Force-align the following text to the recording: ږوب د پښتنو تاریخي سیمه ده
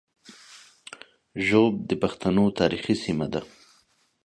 ږوب 1.45 1.73
د 1.89 1.91
پښتنو 2.01 2.45
تاریخي 2.59 2.95
سیمه 3.03 3.27
ده 3.33 3.41